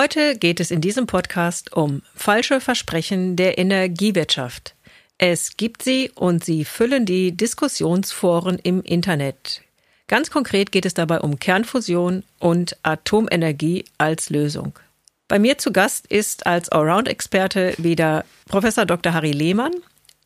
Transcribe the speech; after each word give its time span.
Heute 0.00 0.38
geht 0.38 0.60
es 0.60 0.70
in 0.70 0.80
diesem 0.80 1.08
Podcast 1.08 1.72
um 1.72 2.02
falsche 2.14 2.60
Versprechen 2.60 3.34
der 3.34 3.58
Energiewirtschaft. 3.58 4.76
Es 5.18 5.56
gibt 5.56 5.82
sie 5.82 6.12
und 6.14 6.44
sie 6.44 6.64
füllen 6.64 7.04
die 7.04 7.36
Diskussionsforen 7.36 8.60
im 8.62 8.80
Internet. 8.82 9.62
Ganz 10.06 10.30
konkret 10.30 10.70
geht 10.70 10.86
es 10.86 10.94
dabei 10.94 11.18
um 11.18 11.40
Kernfusion 11.40 12.22
und 12.38 12.76
Atomenergie 12.84 13.86
als 13.98 14.30
Lösung. 14.30 14.78
Bei 15.26 15.40
mir 15.40 15.58
zu 15.58 15.72
Gast 15.72 16.06
ist 16.06 16.46
als 16.46 16.68
Allround-Experte 16.68 17.74
wieder 17.78 18.24
Professor 18.46 18.86
Dr. 18.86 19.12
Harry 19.12 19.32
Lehmann. 19.32 19.72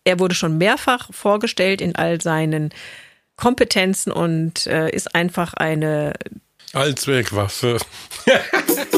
Er 0.05 0.19
wurde 0.19 0.35
schon 0.35 0.59
mehrfach 0.59 1.11
vorgestellt 1.15 1.81
in 1.81 1.97
all 1.97 2.21
seinen 2.21 2.75
Kompetenzen 3.37 4.13
und 4.13 4.67
äh, 4.67 4.91
ist 4.91 5.15
einfach 5.15 5.55
eine 5.55 6.13
Allzweckwaffe. 6.75 7.79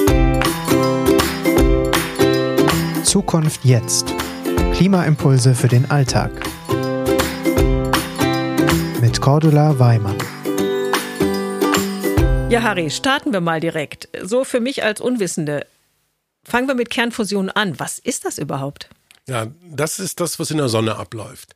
Zukunft 3.15 3.65
jetzt. 3.65 4.13
Klimaimpulse 4.73 5.55
für 5.55 5.69
den 5.69 5.89
Alltag. 5.91 6.33
Mit 9.01 9.21
Cordula 9.21 9.79
Weimann. 9.79 10.19
Ja, 12.51 12.63
Harry, 12.63 12.91
starten 12.91 13.33
wir 13.33 13.41
mal 13.41 13.61
direkt. 13.61 14.09
So 14.23 14.45
für 14.45 14.61
mich 14.61 14.83
als 14.83 15.01
Unwissende. 15.01 15.67
Fangen 16.45 16.69
wir 16.69 16.75
mit 16.75 16.91
Kernfusion 16.91 17.51
an. 17.51 17.79
Was 17.79 17.99
ist 17.99 18.25
das 18.25 18.39
überhaupt? 18.39 18.89
Ja, 19.29 19.47
das 19.71 19.99
ist 19.99 20.21
das, 20.21 20.39
was 20.39 20.51
in 20.51 20.59
der 20.59 20.69
Sonne 20.69 20.97
abläuft. 20.97 21.55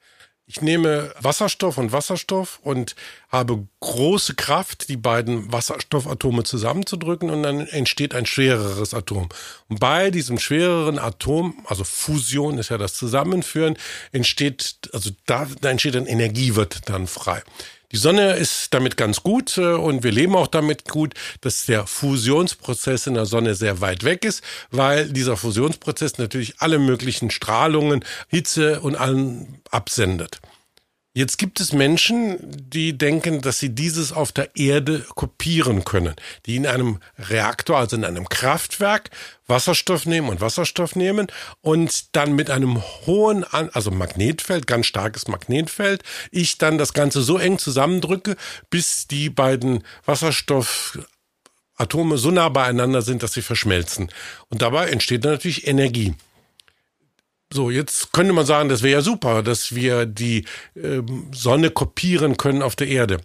Ich 0.50 0.62
nehme 0.62 1.12
Wasserstoff 1.20 1.76
und 1.76 1.92
Wasserstoff 1.92 2.58
und 2.62 2.96
habe 3.28 3.68
große 3.80 4.34
Kraft, 4.34 4.88
die 4.88 4.96
beiden 4.96 5.52
Wasserstoffatome 5.52 6.42
zusammenzudrücken 6.42 7.28
und 7.28 7.42
dann 7.42 7.60
entsteht 7.66 8.14
ein 8.14 8.24
schwereres 8.24 8.94
Atom. 8.94 9.28
Und 9.68 9.78
bei 9.78 10.10
diesem 10.10 10.38
schwereren 10.38 10.98
Atom, 10.98 11.66
also 11.66 11.84
Fusion 11.84 12.56
ist 12.56 12.70
ja 12.70 12.78
das 12.78 12.94
Zusammenführen, 12.94 13.76
entsteht, 14.12 14.88
also 14.94 15.10
da, 15.26 15.46
da 15.60 15.68
entsteht 15.68 15.96
dann 15.96 16.06
Energie, 16.06 16.54
wird 16.54 16.88
dann 16.88 17.06
frei. 17.06 17.42
Die 17.90 17.96
Sonne 17.96 18.34
ist 18.34 18.74
damit 18.74 18.98
ganz 18.98 19.22
gut 19.22 19.56
äh, 19.56 19.72
und 19.72 20.04
wir 20.04 20.12
leben 20.12 20.36
auch 20.36 20.46
damit 20.46 20.88
gut, 20.88 21.14
dass 21.40 21.64
der 21.64 21.86
Fusionsprozess 21.86 23.06
in 23.06 23.14
der 23.14 23.24
Sonne 23.24 23.54
sehr 23.54 23.80
weit 23.80 24.04
weg 24.04 24.26
ist, 24.26 24.42
weil 24.70 25.08
dieser 25.10 25.38
Fusionsprozess 25.38 26.18
natürlich 26.18 26.56
alle 26.58 26.78
möglichen 26.78 27.30
Strahlungen, 27.30 28.04
Hitze 28.28 28.80
und 28.80 28.94
allen 28.94 29.62
absendet. 29.70 30.38
Jetzt 31.18 31.36
gibt 31.36 31.58
es 31.58 31.72
Menschen, 31.72 32.38
die 32.70 32.96
denken, 32.96 33.40
dass 33.40 33.58
sie 33.58 33.70
dieses 33.70 34.12
auf 34.12 34.30
der 34.30 34.54
Erde 34.54 35.04
kopieren 35.16 35.84
können, 35.84 36.14
die 36.46 36.54
in 36.54 36.64
einem 36.64 37.00
Reaktor, 37.18 37.76
also 37.76 37.96
in 37.96 38.04
einem 38.04 38.28
Kraftwerk, 38.28 39.10
Wasserstoff 39.48 40.06
nehmen 40.06 40.28
und 40.28 40.40
Wasserstoff 40.40 40.94
nehmen 40.94 41.26
und 41.60 42.14
dann 42.14 42.36
mit 42.36 42.50
einem 42.50 42.80
hohen, 43.04 43.42
also 43.42 43.90
Magnetfeld, 43.90 44.68
ganz 44.68 44.86
starkes 44.86 45.26
Magnetfeld, 45.26 46.04
ich 46.30 46.56
dann 46.56 46.78
das 46.78 46.92
Ganze 46.92 47.22
so 47.22 47.36
eng 47.36 47.58
zusammendrücke, 47.58 48.36
bis 48.70 49.08
die 49.08 49.28
beiden 49.28 49.82
Wasserstoffatome 50.06 52.16
so 52.16 52.30
nah 52.30 52.48
beieinander 52.48 53.02
sind, 53.02 53.24
dass 53.24 53.32
sie 53.32 53.42
verschmelzen. 53.42 54.12
Und 54.50 54.62
dabei 54.62 54.90
entsteht 54.90 55.24
dann 55.24 55.32
natürlich 55.32 55.66
Energie. 55.66 56.14
So, 57.52 57.70
jetzt 57.70 58.12
könnte 58.12 58.32
man 58.34 58.44
sagen, 58.44 58.68
das 58.68 58.82
wäre 58.82 58.98
ja 58.98 59.00
super, 59.00 59.42
dass 59.42 59.74
wir 59.74 60.04
die 60.04 60.44
äh, 60.74 61.00
Sonne 61.32 61.70
kopieren 61.70 62.36
können 62.36 62.62
auf 62.62 62.76
der 62.76 62.88
Erde. 62.88 63.18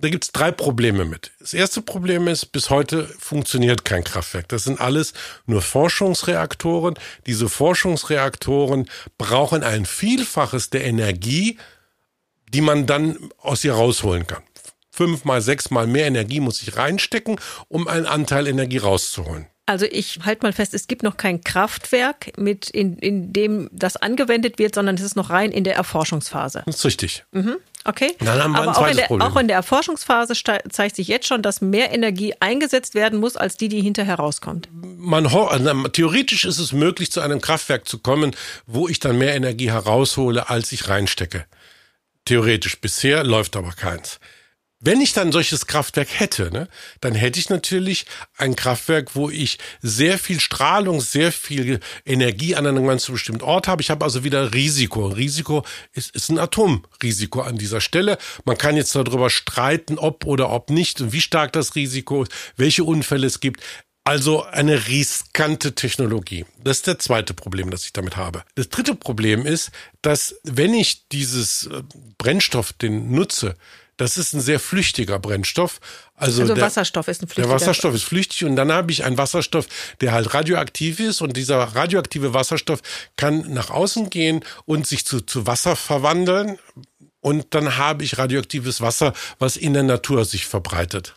Da 0.00 0.08
gibt's 0.08 0.32
drei 0.32 0.50
Probleme 0.50 1.04
mit. 1.04 1.30
Das 1.38 1.54
erste 1.54 1.80
Problem 1.80 2.26
ist, 2.26 2.46
bis 2.46 2.68
heute 2.68 3.06
funktioniert 3.06 3.84
kein 3.84 4.02
Kraftwerk. 4.02 4.48
Das 4.48 4.64
sind 4.64 4.80
alles 4.80 5.14
nur 5.46 5.62
Forschungsreaktoren. 5.62 6.94
Diese 7.26 7.48
Forschungsreaktoren 7.48 8.90
brauchen 9.18 9.62
ein 9.62 9.86
Vielfaches 9.86 10.70
der 10.70 10.84
Energie, 10.84 11.58
die 12.52 12.60
man 12.60 12.86
dann 12.86 13.30
aus 13.38 13.64
ihr 13.64 13.74
rausholen 13.74 14.26
kann. 14.26 14.42
Fünfmal, 14.90 15.40
sechsmal 15.40 15.86
mehr 15.86 16.06
Energie 16.06 16.40
muss 16.40 16.60
ich 16.62 16.76
reinstecken, 16.76 17.40
um 17.68 17.86
einen 17.88 18.06
Anteil 18.06 18.46
Energie 18.48 18.78
rauszuholen. 18.78 19.46
Also 19.66 19.86
ich 19.86 20.20
halte 20.24 20.44
mal 20.44 20.52
fest, 20.52 20.74
es 20.74 20.88
gibt 20.88 21.02
noch 21.02 21.16
kein 21.16 21.42
Kraftwerk, 21.42 22.36
mit 22.36 22.68
in, 22.68 22.98
in 22.98 23.32
dem 23.32 23.70
das 23.72 23.96
angewendet 23.96 24.58
wird, 24.58 24.74
sondern 24.74 24.96
es 24.96 25.00
ist 25.00 25.16
noch 25.16 25.30
rein 25.30 25.52
in 25.52 25.64
der 25.64 25.74
Erforschungsphase. 25.74 26.62
Das 26.66 26.76
ist 26.76 26.84
richtig. 26.84 27.24
Mhm. 27.32 27.56
Okay. 27.86 28.14
Dann 28.18 28.42
haben 28.42 28.52
wir 28.52 28.60
Aber 28.60 28.70
ein 28.70 28.74
auch 28.74 28.78
in, 28.78 28.84
zweites 28.84 28.96
der, 28.96 29.06
Problem. 29.06 29.28
auch 29.28 29.36
in 29.36 29.48
der 29.48 29.56
Erforschungsphase 29.56 30.34
zeigt 30.70 30.96
sich 30.96 31.08
jetzt 31.08 31.26
schon, 31.26 31.42
dass 31.42 31.60
mehr 31.60 31.92
Energie 31.92 32.34
eingesetzt 32.40 32.94
werden 32.94 33.20
muss, 33.20 33.36
als 33.36 33.56
die, 33.56 33.68
die 33.68 33.82
hinterher 33.82 34.16
rauskommt. 34.16 34.68
man 34.72 35.26
also, 35.26 35.88
theoretisch 35.88 36.44
ist 36.44 36.58
es 36.58 36.72
möglich, 36.72 37.10
zu 37.10 37.20
einem 37.20 37.40
Kraftwerk 37.40 37.86
zu 37.86 37.98
kommen, 37.98 38.34
wo 38.66 38.88
ich 38.88 39.00
dann 39.00 39.18
mehr 39.18 39.34
Energie 39.34 39.70
heraushole, 39.70 40.48
als 40.48 40.72
ich 40.72 40.88
reinstecke. 40.88 41.44
Theoretisch. 42.24 42.80
Bisher 42.80 43.22
läuft 43.22 43.54
aber 43.56 43.72
keins. 43.72 44.18
Wenn 44.84 45.00
ich 45.00 45.14
dann 45.14 45.32
solches 45.32 45.66
Kraftwerk 45.66 46.08
hätte, 46.20 46.50
ne, 46.52 46.68
dann 47.00 47.14
hätte 47.14 47.40
ich 47.40 47.48
natürlich 47.48 48.04
ein 48.36 48.54
Kraftwerk, 48.54 49.14
wo 49.16 49.30
ich 49.30 49.58
sehr 49.80 50.18
viel 50.18 50.40
Strahlung, 50.40 51.00
sehr 51.00 51.32
viel 51.32 51.80
Energie 52.04 52.54
an 52.54 52.66
einem 52.66 52.86
ganz 52.86 53.06
bestimmten 53.06 53.42
Ort 53.42 53.66
habe. 53.66 53.80
Ich 53.80 53.88
habe 53.88 54.04
also 54.04 54.24
wieder 54.24 54.52
Risiko. 54.52 55.06
Risiko 55.06 55.64
ist, 55.92 56.14
ist 56.14 56.28
ein 56.28 56.38
Atomrisiko 56.38 57.40
an 57.40 57.56
dieser 57.56 57.80
Stelle. 57.80 58.18
Man 58.44 58.58
kann 58.58 58.76
jetzt 58.76 58.94
darüber 58.94 59.30
streiten, 59.30 59.98
ob 59.98 60.26
oder 60.26 60.50
ob 60.50 60.68
nicht 60.68 61.00
und 61.00 61.14
wie 61.14 61.22
stark 61.22 61.54
das 61.54 61.74
Risiko 61.76 62.24
ist, 62.24 62.32
welche 62.58 62.84
Unfälle 62.84 63.26
es 63.26 63.40
gibt. 63.40 63.62
Also 64.06 64.44
eine 64.44 64.88
riskante 64.88 65.74
Technologie. 65.74 66.44
Das 66.62 66.76
ist 66.78 66.86
der 66.86 66.98
zweite 66.98 67.32
Problem, 67.32 67.70
das 67.70 67.86
ich 67.86 67.94
damit 67.94 68.18
habe. 68.18 68.44
Das 68.54 68.68
dritte 68.68 68.94
Problem 68.94 69.46
ist, 69.46 69.70
dass 70.02 70.36
wenn 70.42 70.74
ich 70.74 71.08
dieses 71.08 71.68
äh, 71.68 71.82
Brennstoff, 72.18 72.74
den 72.74 73.12
nutze, 73.12 73.56
das 73.96 74.16
ist 74.16 74.32
ein 74.32 74.40
sehr 74.40 74.60
flüchtiger 74.60 75.18
Brennstoff. 75.18 75.80
Also, 76.16 76.42
Also 76.42 76.54
der, 76.54 76.62
Wasserstoff 76.64 77.08
ist 77.08 77.22
ein 77.22 77.26
der 77.26 77.34
flüchtiger. 77.34 77.54
Wasserstoff 77.54 77.94
ist 77.94 78.04
flüchtig 78.04 78.44
und 78.44 78.56
dann 78.56 78.72
habe 78.72 78.92
ich 78.92 79.04
einen 79.04 79.18
Wasserstoff, 79.18 79.66
der 80.00 80.12
halt 80.12 80.34
radioaktiv 80.34 81.00
ist 81.00 81.20
und 81.20 81.36
dieser 81.36 81.58
radioaktive 81.58 82.34
Wasserstoff 82.34 82.80
kann 83.16 83.52
nach 83.52 83.70
außen 83.70 84.10
gehen 84.10 84.44
und 84.64 84.86
sich 84.86 85.04
zu, 85.04 85.20
zu 85.20 85.46
Wasser 85.46 85.76
verwandeln 85.76 86.58
und 87.20 87.54
dann 87.54 87.78
habe 87.78 88.04
ich 88.04 88.18
radioaktives 88.18 88.82
Wasser, 88.82 89.14
was 89.38 89.56
in 89.56 89.72
der 89.72 89.82
Natur 89.82 90.26
sich 90.26 90.46
verbreitet. 90.46 91.14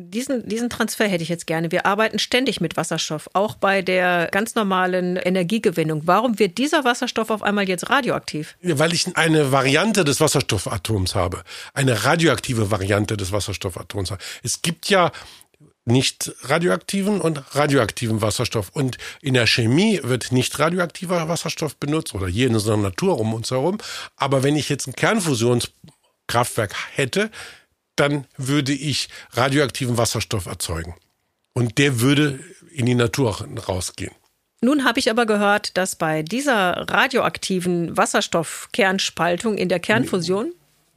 Diesen, 0.00 0.48
diesen 0.48 0.70
Transfer 0.70 1.08
hätte 1.08 1.24
ich 1.24 1.28
jetzt 1.28 1.48
gerne. 1.48 1.72
Wir 1.72 1.84
arbeiten 1.84 2.20
ständig 2.20 2.60
mit 2.60 2.76
Wasserstoff, 2.76 3.28
auch 3.32 3.56
bei 3.56 3.82
der 3.82 4.28
ganz 4.30 4.54
normalen 4.54 5.16
Energiegewinnung. 5.16 6.02
Warum 6.04 6.38
wird 6.38 6.56
dieser 6.58 6.84
Wasserstoff 6.84 7.30
auf 7.30 7.42
einmal 7.42 7.68
jetzt 7.68 7.90
radioaktiv? 7.90 8.56
Weil 8.62 8.92
ich 8.92 9.16
eine 9.16 9.50
Variante 9.50 10.04
des 10.04 10.20
Wasserstoffatoms 10.20 11.16
habe. 11.16 11.42
Eine 11.74 12.04
radioaktive 12.04 12.70
Variante 12.70 13.16
des 13.16 13.32
Wasserstoffatoms 13.32 14.12
habe. 14.12 14.22
Es 14.44 14.62
gibt 14.62 14.88
ja 14.88 15.10
nicht 15.84 16.32
radioaktiven 16.42 17.20
und 17.20 17.56
radioaktiven 17.56 18.22
Wasserstoff. 18.22 18.68
Und 18.72 18.98
in 19.20 19.34
der 19.34 19.48
Chemie 19.48 19.98
wird 20.04 20.30
nicht 20.30 20.56
radioaktiver 20.60 21.28
Wasserstoff 21.28 21.74
benutzt 21.74 22.14
oder 22.14 22.28
hier 22.28 22.46
in 22.46 22.54
unserer 22.54 22.76
Natur 22.76 23.18
um 23.18 23.34
uns 23.34 23.50
herum. 23.50 23.78
Aber 24.14 24.44
wenn 24.44 24.54
ich 24.54 24.68
jetzt 24.68 24.86
ein 24.86 24.94
Kernfusionskraftwerk 24.94 26.76
hätte, 26.94 27.32
dann 28.00 28.26
würde 28.36 28.72
ich 28.72 29.08
radioaktiven 29.32 29.98
Wasserstoff 29.98 30.46
erzeugen. 30.46 30.94
Und 31.52 31.78
der 31.78 32.00
würde 32.00 32.40
in 32.70 32.86
die 32.86 32.94
Natur 32.94 33.46
rausgehen. 33.68 34.12
Nun 34.60 34.84
habe 34.84 34.98
ich 34.98 35.10
aber 35.10 35.26
gehört, 35.26 35.76
dass 35.76 35.96
bei 35.96 36.22
dieser 36.22 36.88
radioaktiven 36.90 37.96
Wasserstoffkernspaltung 37.96 39.56
in 39.56 39.68
der 39.68 39.78
Kernfusion 39.78 40.52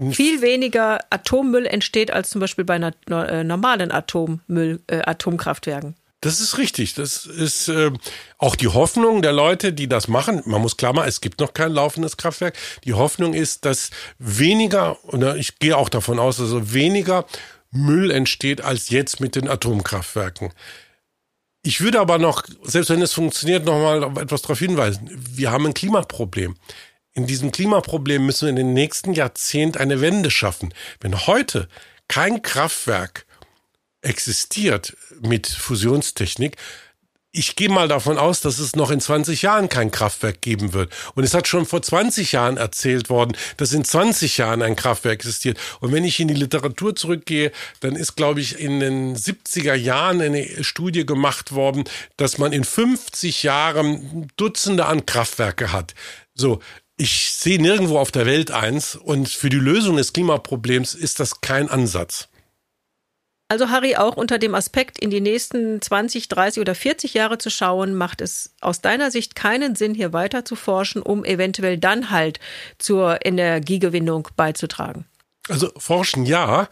viel 0.10 0.42
weniger 0.42 1.00
Atommüll 1.12 1.68
entsteht 1.68 2.12
als 2.12 2.32
zum 2.32 2.42
Beispiel 2.42 2.66
bei 2.66 2.80
na, 2.80 2.92
äh, 3.26 3.44
normalen 3.44 3.92
Atommüll, 3.92 4.82
äh, 4.88 5.02
Atomkraftwerken. 5.06 5.96
Das 6.22 6.40
ist 6.40 6.59
richtig. 6.59 6.94
Das 6.94 7.26
ist 7.26 7.68
äh, 7.68 7.92
auch 8.38 8.56
die 8.56 8.68
Hoffnung 8.68 9.23
der 9.23 9.34
Leute, 9.34 9.73
die 9.73 9.90
das 9.90 10.08
machen. 10.08 10.44
Man 10.46 10.62
muss 10.62 10.78
klar 10.78 10.94
machen, 10.94 11.09
es 11.09 11.20
gibt 11.20 11.40
noch 11.40 11.53
kein 11.53 11.72
laufendes 11.72 12.16
Kraftwerk. 12.16 12.56
Die 12.85 12.94
Hoffnung 12.94 13.34
ist, 13.34 13.66
dass 13.66 13.90
weniger, 14.20 15.03
oder 15.06 15.35
ich 15.35 15.58
gehe 15.58 15.76
auch 15.76 15.90
davon 15.90 16.20
aus, 16.20 16.38
dass 16.38 16.46
also 16.46 16.73
weniger 16.73 17.26
Müll 17.72 18.12
entsteht 18.12 18.62
als 18.62 18.90
jetzt 18.90 19.20
mit 19.20 19.35
den 19.35 19.47
Atomkraftwerken. 19.47 20.53
Ich 21.64 21.82
würde 21.82 22.00
aber 22.00 22.20
noch, 22.20 22.44
selbst 22.64 22.90
wenn 22.90 23.02
es 23.02 23.14
funktioniert, 23.14 23.66
noch 23.66 23.79
mal 23.79 24.03
auf 24.03 24.18
etwas 24.18 24.44
darauf 24.44 24.59
hinweisen. 24.59 25.09
Wir 25.12 25.52
haben 25.52 25.66
ein 25.66 25.73
Klimaproblem. 25.73 26.56
In 27.14 27.26
diesem 27.26 27.52
Klimaproblem 27.52 28.26
müssen 28.26 28.46
wir 28.46 28.50
in 28.50 28.56
den 28.56 28.73
nächsten 28.73 29.14
Jahrzehnt 29.14 29.78
eine 29.78 30.02
Wende 30.02 30.29
schaffen. 30.29 30.73
Wenn 31.00 31.26
heute 31.28 31.68
kein 32.08 32.41
Kraftwerk 32.41 33.26
existiert 34.02 34.96
mit 35.22 35.48
Fusionstechnik, 35.48 36.58
ich 37.34 37.56
gehe 37.56 37.70
mal 37.70 37.88
davon 37.88 38.18
aus, 38.18 38.42
dass 38.42 38.59
es 38.59 38.76
noch 38.76 38.92
in 38.92 39.00
20 39.00 39.42
Jahren 39.42 39.70
kein 39.70 39.90
Kraftwerk 39.90 40.42
geben 40.42 40.74
wird. 40.74 40.92
Und 41.16 41.24
es 41.24 41.34
hat 41.34 41.48
schon 41.48 41.66
vor 41.66 41.82
20 41.82 42.34
Jahren 42.34 42.58
erzählt 42.58 43.09
worden, 43.09 43.38
dass 43.56 43.72
in 43.72 43.86
20 43.86 44.38
Jahren 44.38 44.62
ein 44.62 44.76
Kraftwerk 44.76 45.14
existiert. 45.14 45.58
Und 45.80 45.94
wenn 45.94 46.03
ich 46.03 46.20
in 46.20 46.28
die 46.28 46.34
Literatur 46.34 46.94
zurückgehe, 46.94 47.53
dann 47.80 47.96
ist, 47.96 48.16
glaube 48.16 48.42
ich, 48.42 48.59
in 48.59 48.82
den 48.82 49.16
70er 49.16 49.76
Jahren 49.76 50.22
eine 50.22 50.64
Studie 50.64 51.06
gemacht 51.06 51.54
worden, 51.54 51.86
dass 52.18 52.38
man 52.38 52.52
in 52.52 52.66
50 52.66 53.44
Jahren 53.44 54.28
Dutzende 54.36 54.86
an 54.86 55.06
Kraftwerke 55.06 55.72
hat. 55.72 55.94
So, 56.34 56.59
ich 56.97 57.32
sehe 57.32 57.62
nirgendwo 57.62 57.97
auf 57.97 58.12
der 58.12 58.26
Welt 58.26 58.52
eins 58.52 58.96
und 58.96 59.30
für 59.30 59.50
die 59.50 59.58
Lösung 59.58 59.96
des 59.96 60.12
Klimaproblems 60.12 60.96
ist 60.96 61.22
das 61.22 61.40
kein 61.40 61.70
Ansatz. 61.70 62.28
Also 63.52 63.70
Harry, 63.70 63.98
auch 63.98 64.16
unter 64.16 64.40
dem 64.40 64.56
Aspekt, 64.56 64.98
in 64.98 65.09
die 65.09 65.20
nächsten 65.20 65.82
20, 65.82 66.30
30 66.30 66.62
oder 66.62 66.74
40 66.74 67.14
Jahre 67.14 67.38
zu 67.38 67.50
schauen, 67.50 67.94
macht 67.94 68.22
es 68.22 68.56
aus 68.62 68.80
deiner 68.80 69.12
Sicht 69.12 69.36
keinen 69.36 69.76
Sinn, 69.76 69.94
hier 69.94 70.14
weiter 70.14 70.46
zu 70.46 70.56
forschen, 70.56 71.02
um 71.02 71.26
eventuell 71.26 71.78
dann 71.78 72.12
halt 72.12 72.40
zur 72.78 73.26
Energiegewinnung 73.26 74.30
beizutragen. 74.38 75.03
Also 75.50 75.70
forschen 75.76 76.26
ja, 76.26 76.70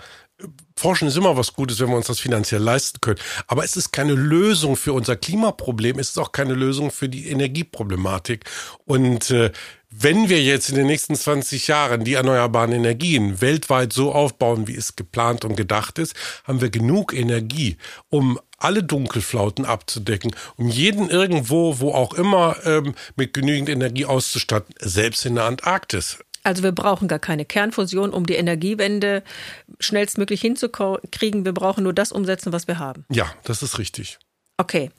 Forschen 0.79 1.09
ist 1.09 1.17
immer 1.17 1.35
was 1.35 1.53
Gutes, 1.53 1.79
wenn 1.79 1.89
wir 1.89 1.97
uns 1.97 2.07
das 2.07 2.19
finanziell 2.19 2.61
leisten 2.61 3.01
können. 3.01 3.19
Aber 3.47 3.63
es 3.63 3.75
ist 3.75 3.91
keine 3.91 4.13
Lösung 4.13 4.77
für 4.77 4.93
unser 4.93 5.15
Klimaproblem. 5.17 5.99
Es 5.99 6.09
ist 6.09 6.17
auch 6.17 6.31
keine 6.31 6.53
Lösung 6.53 6.89
für 6.89 7.09
die 7.09 7.27
Energieproblematik. 7.27 8.45
Und 8.85 9.29
äh, 9.29 9.51
wenn 9.91 10.29
wir 10.29 10.41
jetzt 10.41 10.69
in 10.69 10.75
den 10.75 10.87
nächsten 10.87 11.15
20 11.15 11.67
Jahren 11.67 12.03
die 12.03 12.13
erneuerbaren 12.13 12.71
Energien 12.71 13.41
weltweit 13.41 13.91
so 13.91 14.13
aufbauen, 14.13 14.67
wie 14.67 14.75
es 14.75 14.95
geplant 14.95 15.45
und 15.45 15.57
gedacht 15.57 15.99
ist, 15.99 16.15
haben 16.45 16.61
wir 16.61 16.69
genug 16.69 17.13
Energie, 17.13 17.77
um 18.09 18.39
alle 18.57 18.83
Dunkelflauten 18.83 19.65
abzudecken, 19.65 20.31
um 20.57 20.69
jeden 20.69 21.09
irgendwo, 21.09 21.79
wo 21.79 21.91
auch 21.91 22.13
immer, 22.13 22.55
ähm, 22.65 22.93
mit 23.15 23.33
genügend 23.33 23.67
Energie 23.67 24.05
auszustatten, 24.05 24.75
selbst 24.79 25.25
in 25.25 25.35
der 25.35 25.45
Antarktis. 25.45 26.19
Also 26.43 26.63
wir 26.63 26.71
brauchen 26.71 27.07
gar 27.07 27.19
keine 27.19 27.45
Kernfusion, 27.45 28.11
um 28.11 28.25
die 28.25 28.35
Energiewende 28.35 29.23
schnellstmöglich 29.79 30.41
hinzukriegen. 30.41 31.45
Wir 31.45 31.53
brauchen 31.53 31.83
nur 31.83 31.93
das 31.93 32.11
umsetzen, 32.11 32.53
was 32.53 32.67
wir 32.67 32.79
haben. 32.79 33.05
Ja, 33.09 33.31
das 33.43 33.61
ist 33.61 33.77
richtig. 33.77 34.19
Okay. 34.57 34.91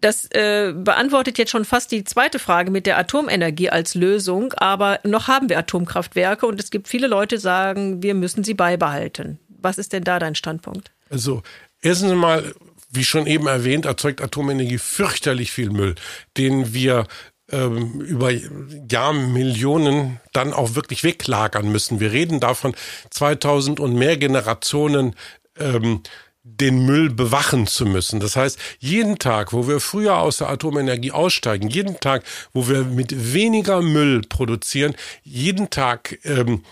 Das 0.00 0.26
äh, 0.30 0.72
beantwortet 0.76 1.38
jetzt 1.38 1.50
schon 1.50 1.64
fast 1.64 1.90
die 1.90 2.04
zweite 2.04 2.38
Frage 2.38 2.70
mit 2.70 2.86
der 2.86 2.98
Atomenergie 2.98 3.70
als 3.70 3.96
Lösung, 3.96 4.52
aber 4.52 5.00
noch 5.02 5.26
haben 5.26 5.48
wir 5.48 5.58
Atomkraftwerke 5.58 6.46
und 6.46 6.60
es 6.60 6.70
gibt 6.70 6.86
viele 6.86 7.08
Leute, 7.08 7.36
die 7.36 7.40
sagen, 7.40 8.00
wir 8.00 8.14
müssen 8.14 8.44
sie 8.44 8.54
beibehalten. 8.54 9.40
Was 9.48 9.76
ist 9.76 9.92
denn 9.92 10.04
da 10.04 10.20
dein 10.20 10.36
Standpunkt? 10.36 10.92
Also, 11.10 11.42
erstens 11.80 12.12
mal, 12.12 12.54
wie 12.90 13.02
schon 13.02 13.26
eben 13.26 13.48
erwähnt, 13.48 13.86
erzeugt 13.86 14.22
Atomenergie 14.22 14.78
fürchterlich 14.78 15.50
viel 15.50 15.70
Müll, 15.70 15.96
den 16.36 16.72
wir 16.72 17.08
ähm, 17.50 18.00
über 18.00 18.30
Jahrmillionen 18.30 20.20
dann 20.32 20.52
auch 20.52 20.74
wirklich 20.74 21.04
weglagern 21.04 21.70
müssen. 21.70 22.00
Wir 22.00 22.12
reden 22.12 22.40
davon, 22.40 22.74
2000 23.10 23.80
und 23.80 23.94
mehr 23.94 24.16
Generationen 24.16 25.14
ähm, 25.58 26.02
den 26.42 26.86
Müll 26.86 27.10
bewachen 27.10 27.66
zu 27.66 27.84
müssen. 27.84 28.20
Das 28.20 28.36
heißt, 28.36 28.58
jeden 28.78 29.18
Tag, 29.18 29.52
wo 29.52 29.68
wir 29.68 29.80
früher 29.80 30.18
aus 30.18 30.38
der 30.38 30.48
Atomenergie 30.48 31.12
aussteigen, 31.12 31.68
jeden 31.68 32.00
Tag, 32.00 32.24
wo 32.52 32.68
wir 32.68 32.84
mit 32.84 33.34
weniger 33.34 33.82
Müll 33.82 34.22
produzieren, 34.22 34.94
jeden 35.22 35.68
Tag 35.68 36.18
ähm, 36.24 36.64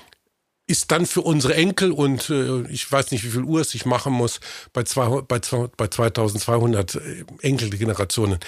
ist 0.66 0.90
dann 0.90 1.06
für 1.06 1.20
unsere 1.20 1.54
Enkel 1.54 1.92
und 1.92 2.30
äh, 2.30 2.62
ich 2.68 2.90
weiß 2.90 3.12
nicht, 3.12 3.24
wie 3.24 3.30
viel 3.30 3.44
Uhr 3.44 3.60
es 3.60 3.70
sich 3.70 3.86
machen 3.86 4.12
muss 4.12 4.40
bei, 4.72 4.82
zwei, 4.82 5.20
bei, 5.20 5.40
bei 5.76 5.88
2200 5.88 6.94
äh, 6.94 7.24
Enkelgenerationen. 7.42 8.40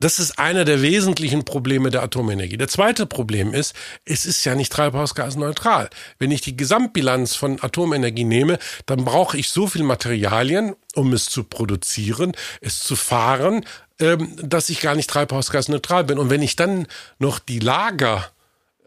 Das 0.00 0.18
ist 0.18 0.38
einer 0.38 0.64
der 0.64 0.80
wesentlichen 0.80 1.44
Probleme 1.44 1.90
der 1.90 2.02
Atomenergie. 2.02 2.56
Der 2.56 2.68
zweite 2.68 3.04
Problem 3.04 3.52
ist, 3.52 3.74
es 4.06 4.24
ist 4.24 4.42
ja 4.46 4.54
nicht 4.54 4.72
treibhausgasneutral. 4.72 5.90
Wenn 6.18 6.30
ich 6.30 6.40
die 6.40 6.56
Gesamtbilanz 6.56 7.36
von 7.36 7.62
Atomenergie 7.62 8.24
nehme, 8.24 8.58
dann 8.86 9.04
brauche 9.04 9.36
ich 9.36 9.50
so 9.50 9.66
viel 9.66 9.82
Materialien, 9.82 10.74
um 10.94 11.12
es 11.12 11.26
zu 11.26 11.44
produzieren, 11.44 12.32
es 12.62 12.80
zu 12.80 12.96
fahren, 12.96 13.66
ähm, 13.98 14.36
dass 14.42 14.70
ich 14.70 14.80
gar 14.80 14.94
nicht 14.94 15.10
treibhausgasneutral 15.10 16.04
bin. 16.04 16.18
Und 16.18 16.30
wenn 16.30 16.40
ich 16.40 16.56
dann 16.56 16.86
noch 17.18 17.38
die 17.38 17.58
Lager 17.58 18.30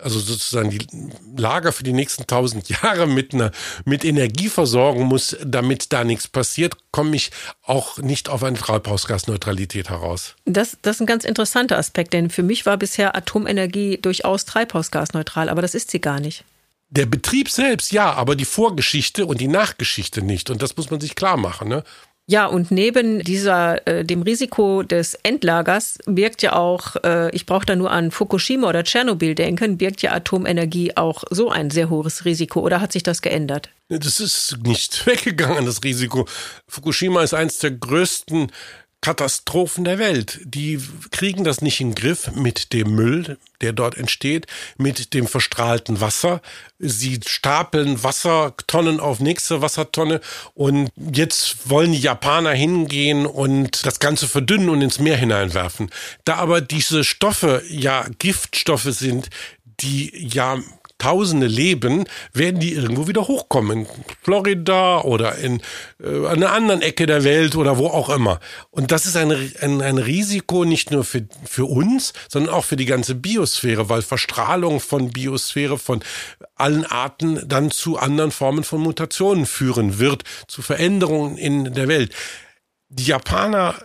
also 0.03 0.19
sozusagen 0.19 0.69
die 0.69 0.85
Lager 1.35 1.71
für 1.71 1.83
die 1.83 1.94
nächsten 1.94 2.27
tausend 2.27 2.69
Jahre 2.69 3.07
mit 3.07 3.33
einer 3.33 3.51
mit 3.85 4.05
Energie 4.05 4.50
versorgen 4.50 5.03
muss, 5.03 5.35
damit 5.44 5.94
da 5.94 6.03
nichts 6.03 6.27
passiert, 6.27 6.75
komme 6.91 7.15
ich 7.15 7.31
auch 7.63 7.97
nicht 7.97 8.29
auf 8.29 8.44
eine 8.44 8.57
Treibhausgasneutralität 8.57 9.89
heraus. 9.89 10.35
Das, 10.45 10.77
das 10.81 10.97
ist 10.97 11.01
ein 11.01 11.07
ganz 11.07 11.23
interessanter 11.23 11.77
Aspekt, 11.77 12.13
denn 12.13 12.29
für 12.29 12.44
mich 12.44 12.65
war 12.65 12.77
bisher 12.77 13.15
Atomenergie 13.15 13.97
durchaus 13.97 14.45
treibhausgasneutral, 14.45 15.50
aber 15.50 15.61
das 15.61 15.75
ist 15.75 15.91
sie 15.91 16.01
gar 16.01 16.19
nicht. 16.19 16.44
Der 16.89 17.07
Betrieb 17.07 17.50
selbst 17.50 17.91
ja, 17.91 18.13
aber 18.13 18.35
die 18.35 18.45
Vorgeschichte 18.45 19.25
und 19.25 19.41
die 19.41 19.47
Nachgeschichte 19.47 20.21
nicht. 20.21 20.51
Und 20.51 20.61
das 20.61 20.77
muss 20.77 20.91
man 20.91 21.01
sich 21.01 21.15
klar 21.15 21.38
machen. 21.38 21.67
Ne? 21.67 21.83
Ja, 22.25 22.46
und 22.46 22.72
neben 22.72 23.20
dieser 23.20 23.86
äh, 23.86 24.06
dem 24.06 24.22
Risiko 24.22 24.81
des 24.81 25.14
Endlagers 25.24 26.00
birgt 26.06 26.42
ja 26.42 26.54
auch, 26.54 26.96
äh, 27.04 27.30
ich 27.36 27.46
brauche 27.46 27.66
da 27.66 27.75
nur 27.75 27.92
an 27.92 28.12
Fukushima 28.12 28.70
oder 28.70 28.86
Tschernobyl 28.86 29.36
denken, 29.36 29.78
birgt 29.78 30.02
ja 30.02 30.14
Atomenergie 30.14 30.96
auch 30.96 31.25
so 31.31 31.50
ein 31.50 31.70
sehr 31.70 31.90
hohes 31.90 32.24
Risiko. 32.24 32.62
Oder 32.62 32.80
hat 32.80 32.94
sich 32.94 33.04
das 33.04 33.22
geändert? 33.22 33.70
Das 33.90 34.22
ist 34.22 34.58
nicht 34.64 35.06
weggegangen, 35.06 35.66
das 35.66 35.84
Risiko. 35.84 36.25
Fukushima 36.70 37.24
ist 37.24 37.34
eines 37.34 37.60
der 37.60 37.72
größten 37.72 38.52
Katastrophen 39.03 39.83
der 39.83 40.00
Welt. 40.00 40.39
Die 40.45 40.81
kriegen 41.11 41.44
das 41.44 41.61
nicht 41.61 41.81
in 41.81 41.89
den 41.89 41.95
Griff 41.95 42.31
mit 42.35 42.71
dem 42.71 42.95
Müll, 42.95 43.38
der 43.59 43.73
dort 43.73 43.97
entsteht, 43.97 44.47
mit 44.77 45.13
dem 45.13 45.27
verstrahlten 45.27 46.00
Wasser. 46.00 46.41
Sie 46.79 47.19
stapeln 47.25 48.01
Wassertonnen 48.01 49.01
auf 49.01 49.19
nächste 49.19 49.61
Wassertonne 49.61 50.21
und 50.53 50.89
jetzt 50.95 51.69
wollen 51.69 51.91
die 51.91 52.00
Japaner 52.00 52.53
hingehen 52.53 53.25
und 53.25 53.85
das 53.85 54.00
Ganze 54.00 54.25
verdünnen 54.25 54.69
und 54.69 54.81
ins 54.81 55.00
Meer 55.00 55.17
hineinwerfen. 55.17 55.91
Da 56.23 56.35
aber 56.35 56.61
diese 56.61 57.03
Stoffe 57.03 57.61
ja 57.69 58.05
Giftstoffe 58.19 58.83
sind, 58.83 59.29
die 59.81 60.11
ja 60.33 60.59
Tausende 61.03 61.47
leben, 61.47 62.05
werden 62.31 62.61
die 62.61 62.71
irgendwo 62.71 63.09
wieder 63.09 63.27
hochkommen. 63.27 63.79
In 63.81 63.88
Florida 64.21 65.01
oder 65.01 65.38
in 65.38 65.59
äh, 66.01 66.27
einer 66.27 66.53
anderen 66.53 66.81
Ecke 66.81 67.07
der 67.07 67.25
Welt 67.25 67.57
oder 67.57 67.77
wo 67.77 67.88
auch 67.88 68.09
immer. 68.09 68.39
Und 68.69 68.94
das 68.94 69.05
ist 69.05 69.17
ein, 69.17 69.31
ein, 69.59 69.81
ein 69.81 69.97
Risiko 69.97 70.63
nicht 70.63 70.91
nur 70.91 71.03
für, 71.03 71.27
für 71.44 71.65
uns, 71.65 72.13
sondern 72.29 72.53
auch 72.53 72.63
für 72.63 72.77
die 72.77 72.85
ganze 72.85 73.15
Biosphäre, 73.15 73.89
weil 73.89 74.01
Verstrahlung 74.01 74.79
von 74.79 75.11
Biosphäre 75.11 75.77
von 75.77 76.01
allen 76.55 76.85
Arten 76.85 77.41
dann 77.50 77.69
zu 77.69 77.97
anderen 77.97 78.31
Formen 78.31 78.63
von 78.63 78.79
Mutationen 78.79 79.45
führen 79.45 80.00
wird, 80.00 80.23
zu 80.47 80.61
Veränderungen 80.61 81.38
in 81.38 81.73
der 81.73 81.89
Welt. 81.89 82.13
Die 82.88 83.07
Japaner, 83.07 83.75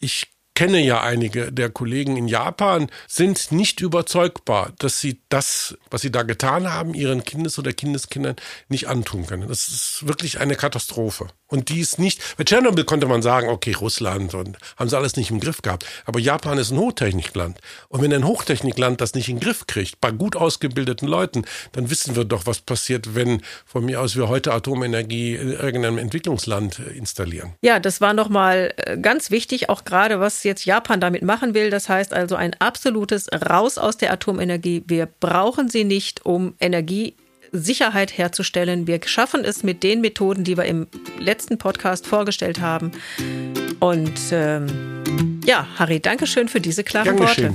ich 0.00 0.33
kenne 0.54 0.80
ja 0.80 1.02
einige 1.02 1.52
der 1.52 1.70
Kollegen 1.70 2.16
in 2.16 2.28
Japan, 2.28 2.88
sind 3.08 3.52
nicht 3.52 3.80
überzeugbar, 3.80 4.72
dass 4.78 5.00
sie 5.00 5.20
das, 5.28 5.76
was 5.90 6.02
sie 6.02 6.12
da 6.12 6.22
getan 6.22 6.72
haben, 6.72 6.94
ihren 6.94 7.24
Kindes- 7.24 7.58
oder 7.58 7.72
Kindeskindern 7.72 8.36
nicht 8.68 8.88
antun 8.88 9.26
können. 9.26 9.48
Das 9.48 9.68
ist 9.68 10.06
wirklich 10.06 10.40
eine 10.40 10.54
Katastrophe. 10.54 11.28
Und 11.46 11.68
die 11.68 11.80
ist 11.80 11.98
nicht, 11.98 12.20
bei 12.36 12.44
Tschernobyl 12.44 12.84
konnte 12.84 13.06
man 13.06 13.22
sagen, 13.22 13.48
okay, 13.48 13.72
Russland 13.72 14.34
und 14.34 14.56
haben 14.76 14.88
sie 14.88 14.96
alles 14.96 15.16
nicht 15.16 15.30
im 15.30 15.40
Griff 15.40 15.62
gehabt. 15.62 15.86
Aber 16.04 16.18
Japan 16.18 16.58
ist 16.58 16.70
ein 16.70 16.78
Hochtechnikland. 16.78 17.58
Und 17.88 18.02
wenn 18.02 18.12
ein 18.12 18.26
Hochtechnikland 18.26 19.00
das 19.00 19.14
nicht 19.14 19.28
in 19.28 19.36
den 19.36 19.44
Griff 19.44 19.66
kriegt, 19.66 20.00
bei 20.00 20.10
gut 20.10 20.36
ausgebildeten 20.36 21.06
Leuten, 21.06 21.44
dann 21.72 21.90
wissen 21.90 22.16
wir 22.16 22.24
doch, 22.24 22.46
was 22.46 22.60
passiert, 22.60 23.14
wenn 23.14 23.42
von 23.66 23.84
mir 23.84 24.00
aus 24.00 24.16
wir 24.16 24.28
heute 24.28 24.52
Atomenergie 24.52 25.34
in 25.34 25.52
irgendeinem 25.52 25.98
Entwicklungsland 25.98 26.78
installieren. 26.78 27.54
Ja, 27.62 27.78
das 27.78 28.00
war 28.00 28.14
nochmal 28.14 28.72
äh, 28.76 28.96
ganz 28.96 29.30
wichtig, 29.30 29.68
auch 29.68 29.84
gerade 29.84 30.20
was 30.20 30.43
jetzt 30.44 30.64
Japan 30.64 31.00
damit 31.00 31.22
machen 31.22 31.54
will. 31.54 31.70
Das 31.70 31.88
heißt 31.88 32.12
also 32.12 32.36
ein 32.36 32.54
absolutes 32.58 33.28
Raus 33.32 33.78
aus 33.78 33.96
der 33.96 34.12
Atomenergie. 34.12 34.84
Wir 34.86 35.06
brauchen 35.06 35.68
sie 35.68 35.84
nicht, 35.84 36.24
um 36.24 36.54
Energie 36.60 37.16
Sicherheit 37.52 38.18
herzustellen. 38.18 38.86
Wir 38.86 39.00
schaffen 39.04 39.44
es 39.44 39.62
mit 39.62 39.82
den 39.82 40.00
Methoden, 40.00 40.44
die 40.44 40.56
wir 40.56 40.64
im 40.64 40.86
letzten 41.18 41.56
Podcast 41.56 42.06
vorgestellt 42.06 42.60
haben. 42.60 42.90
Und 43.78 44.18
ähm, 44.32 45.40
ja, 45.46 45.66
Harry, 45.78 46.00
danke 46.00 46.26
schön 46.26 46.48
für 46.48 46.60
diese 46.60 46.84
klaren 46.84 47.18
Worte. 47.18 47.54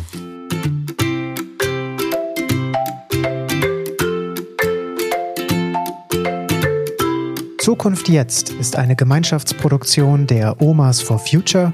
Zukunft 7.70 8.10
jetzt 8.10 8.50
ist 8.50 8.76
eine 8.78 8.96
Gemeinschaftsproduktion 8.96 10.26
der 10.26 10.60
Omas 10.62 11.02
for 11.02 11.20
Future 11.20 11.72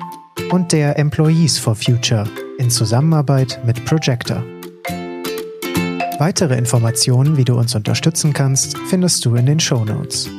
und 0.52 0.72
der 0.72 0.98
Employees 0.98 1.58
for 1.58 1.76
Future 1.76 2.26
in 2.58 2.70
Zusammenarbeit 2.70 3.60
mit 3.66 3.84
Projector. 3.86 4.44
Weitere 6.20 6.58
Informationen, 6.58 7.36
wie 7.38 7.44
du 7.44 7.56
uns 7.56 7.76
unterstützen 7.76 8.34
kannst, 8.34 8.78
findest 8.90 9.26
du 9.26 9.36
in 9.36 9.46
den 9.46 9.60
Show 9.60 9.84
Notes. 9.84 10.30